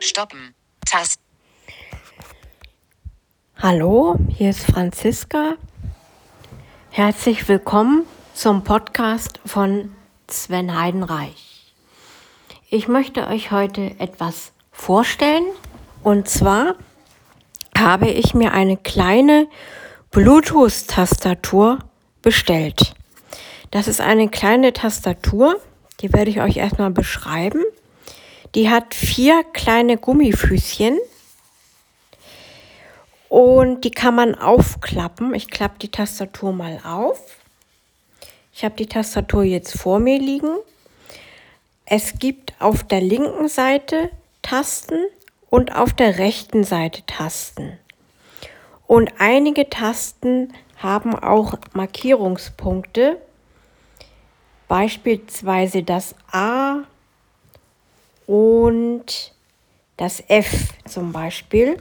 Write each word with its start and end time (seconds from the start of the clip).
Stoppen. 0.00 0.54
Taste. 0.84 1.20
Hallo, 3.56 4.16
hier 4.28 4.50
ist 4.50 4.64
Franziska. 4.64 5.54
Herzlich 6.90 7.48
willkommen 7.48 8.04
zum 8.34 8.64
Podcast 8.64 9.40
von 9.46 9.94
Sven 10.28 10.78
Heidenreich. 10.78 11.72
Ich 12.68 12.88
möchte 12.88 13.26
euch 13.28 13.50
heute 13.50 13.98
etwas 13.98 14.52
vorstellen 14.72 15.46
und 16.02 16.28
zwar 16.28 16.74
habe 17.76 18.08
ich 18.08 18.34
mir 18.34 18.52
eine 18.52 18.76
kleine 18.76 19.48
Bluetooth-Tastatur 20.10 21.78
bestellt. 22.22 22.94
Das 23.70 23.88
ist 23.88 24.00
eine 24.00 24.28
kleine 24.28 24.72
Tastatur, 24.72 25.60
die 26.00 26.12
werde 26.12 26.30
ich 26.30 26.40
euch 26.40 26.58
erstmal 26.58 26.90
beschreiben. 26.90 27.62
Die 28.56 28.70
hat 28.70 28.94
vier 28.94 29.44
kleine 29.52 29.98
Gummifüßchen 29.98 30.98
und 33.28 33.82
die 33.82 33.90
kann 33.90 34.14
man 34.14 34.34
aufklappen. 34.34 35.34
Ich 35.34 35.48
klappe 35.48 35.78
die 35.78 35.90
Tastatur 35.90 36.54
mal 36.54 36.80
auf. 36.82 37.36
Ich 38.54 38.64
habe 38.64 38.74
die 38.74 38.86
Tastatur 38.86 39.42
jetzt 39.42 39.78
vor 39.78 39.98
mir 39.98 40.18
liegen. 40.18 40.56
Es 41.84 42.18
gibt 42.18 42.54
auf 42.58 42.82
der 42.82 43.02
linken 43.02 43.48
Seite 43.48 44.08
Tasten 44.40 45.04
und 45.50 45.76
auf 45.76 45.92
der 45.92 46.16
rechten 46.16 46.64
Seite 46.64 47.04
Tasten. 47.06 47.78
Und 48.86 49.12
einige 49.18 49.68
Tasten 49.68 50.54
haben 50.78 51.14
auch 51.14 51.58
Markierungspunkte, 51.74 53.20
beispielsweise 54.66 55.82
das 55.82 56.14
A 56.32 56.84
und 58.26 59.32
das 59.96 60.22
F 60.28 60.74
zum 60.84 61.12
Beispiel. 61.12 61.80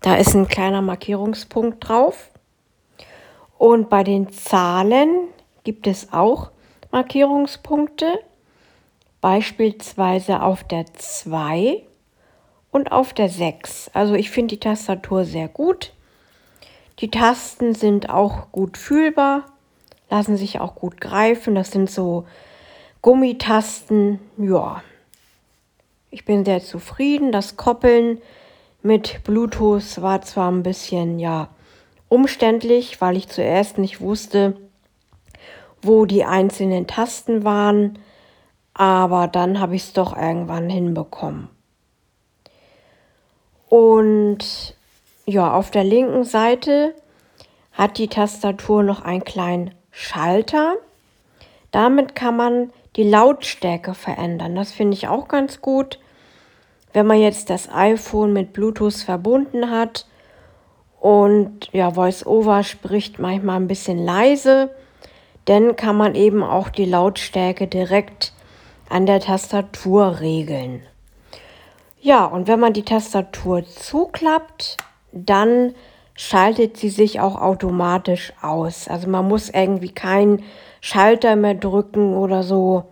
Da 0.00 0.16
ist 0.16 0.34
ein 0.34 0.48
kleiner 0.48 0.82
Markierungspunkt 0.82 1.88
drauf. 1.88 2.30
Und 3.56 3.88
bei 3.88 4.04
den 4.04 4.30
Zahlen 4.30 5.28
gibt 5.62 5.86
es 5.86 6.12
auch 6.12 6.50
Markierungspunkte, 6.90 8.18
beispielsweise 9.20 10.42
auf 10.42 10.64
der 10.64 10.84
2 10.92 11.82
und 12.70 12.92
auf 12.92 13.14
der 13.14 13.28
6. 13.28 13.90
Also 13.94 14.14
ich 14.14 14.30
finde 14.30 14.56
die 14.56 14.60
Tastatur 14.60 15.24
sehr 15.24 15.48
gut. 15.48 15.92
Die 16.98 17.10
Tasten 17.10 17.74
sind 17.74 18.10
auch 18.10 18.52
gut 18.52 18.76
fühlbar, 18.76 19.44
lassen 20.10 20.36
sich 20.36 20.60
auch 20.60 20.74
gut 20.74 21.00
greifen. 21.00 21.54
Das 21.54 21.70
sind 21.70 21.90
so 21.90 22.26
Gummitasten. 23.00 24.20
Ja, 24.36 24.82
ich 26.14 26.24
bin 26.24 26.44
sehr 26.44 26.62
zufrieden. 26.62 27.32
Das 27.32 27.56
Koppeln 27.56 28.22
mit 28.82 29.24
Bluetooth 29.24 30.00
war 30.00 30.22
zwar 30.22 30.48
ein 30.48 30.62
bisschen, 30.62 31.18
ja, 31.18 31.48
umständlich, 32.08 33.00
weil 33.00 33.16
ich 33.16 33.28
zuerst 33.28 33.78
nicht 33.78 34.00
wusste, 34.00 34.56
wo 35.82 36.06
die 36.06 36.24
einzelnen 36.24 36.86
Tasten 36.86 37.42
waren, 37.42 37.98
aber 38.74 39.26
dann 39.26 39.58
habe 39.58 39.74
ich 39.74 39.82
es 39.82 39.92
doch 39.92 40.16
irgendwann 40.16 40.70
hinbekommen. 40.70 41.48
Und 43.68 44.76
ja, 45.26 45.52
auf 45.52 45.72
der 45.72 45.82
linken 45.82 46.22
Seite 46.22 46.94
hat 47.72 47.98
die 47.98 48.08
Tastatur 48.08 48.84
noch 48.84 49.02
einen 49.02 49.24
kleinen 49.24 49.74
Schalter. 49.90 50.76
Damit 51.72 52.14
kann 52.14 52.36
man 52.36 52.72
die 52.94 53.02
Lautstärke 53.02 53.94
verändern. 53.94 54.54
Das 54.54 54.70
finde 54.70 54.94
ich 54.94 55.08
auch 55.08 55.26
ganz 55.26 55.60
gut. 55.60 55.98
Wenn 56.94 57.06
man 57.06 57.20
jetzt 57.20 57.50
das 57.50 57.68
iPhone 57.70 58.32
mit 58.32 58.52
Bluetooth 58.52 58.94
verbunden 58.94 59.68
hat 59.68 60.06
und 61.00 61.68
ja, 61.72 61.96
VoiceOver 61.96 62.62
spricht 62.62 63.18
manchmal 63.18 63.56
ein 63.56 63.68
bisschen 63.68 63.98
leise, 64.02 64.70
dann 65.44 65.74
kann 65.76 65.96
man 65.96 66.14
eben 66.14 66.42
auch 66.42 66.68
die 66.68 66.86
Lautstärke 66.86 67.66
direkt 67.66 68.32
an 68.88 69.06
der 69.06 69.20
Tastatur 69.20 70.20
regeln. 70.20 70.82
Ja, 72.00 72.26
und 72.26 72.46
wenn 72.46 72.60
man 72.60 72.72
die 72.72 72.84
Tastatur 72.84 73.66
zuklappt, 73.66 74.76
dann 75.10 75.74
schaltet 76.14 76.76
sie 76.76 76.90
sich 76.90 77.18
auch 77.18 77.40
automatisch 77.40 78.32
aus. 78.40 78.86
Also 78.86 79.08
man 79.08 79.26
muss 79.26 79.50
irgendwie 79.50 79.90
keinen 79.90 80.44
Schalter 80.80 81.34
mehr 81.34 81.54
drücken 81.54 82.14
oder 82.14 82.44
so. 82.44 82.84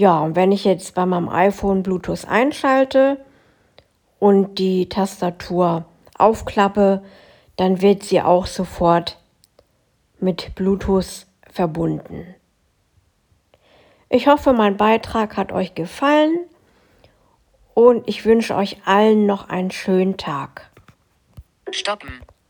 Ja, 0.00 0.20
und 0.20 0.34
wenn 0.34 0.50
ich 0.50 0.64
jetzt 0.64 0.94
bei 0.94 1.04
meinem 1.04 1.28
iPhone 1.28 1.82
Bluetooth 1.82 2.24
einschalte 2.26 3.22
und 4.18 4.58
die 4.58 4.88
Tastatur 4.88 5.84
aufklappe, 6.16 7.04
dann 7.56 7.82
wird 7.82 8.04
sie 8.04 8.22
auch 8.22 8.46
sofort 8.46 9.18
mit 10.18 10.54
Bluetooth 10.54 11.26
verbunden. 11.50 12.34
Ich 14.08 14.26
hoffe, 14.26 14.54
mein 14.54 14.78
Beitrag 14.78 15.36
hat 15.36 15.52
euch 15.52 15.74
gefallen 15.74 16.46
und 17.74 18.08
ich 18.08 18.24
wünsche 18.24 18.56
euch 18.56 18.78
allen 18.86 19.26
noch 19.26 19.50
einen 19.50 19.70
schönen 19.70 20.16
Tag. 20.16 20.70
Stoppen. 21.72 22.08